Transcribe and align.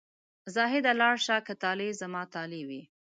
زاهده 0.55 0.91
لاړ 1.01 1.15
شه 1.25 1.37
که 1.47 1.53
طالع 1.63 1.89
زما 2.01 2.23
طالع 2.33 2.61
وي. 2.69 2.81